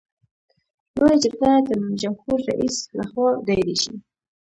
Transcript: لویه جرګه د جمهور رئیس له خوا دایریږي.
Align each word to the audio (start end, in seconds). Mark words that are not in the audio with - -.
لویه 0.97 1.15
جرګه 1.23 1.51
د 1.67 1.69
جمهور 2.01 2.39
رئیس 2.49 2.77
له 2.97 3.03
خوا 3.09 3.27
دایریږي. 3.47 3.93